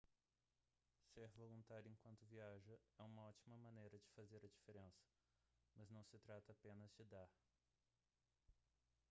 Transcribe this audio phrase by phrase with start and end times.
[1.13, 5.05] ser voluntário enquanto viaja é uma ótima maneira de fazer a diferença
[5.75, 7.29] mas não se trata apenas de dar